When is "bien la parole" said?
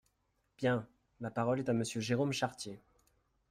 0.57-1.59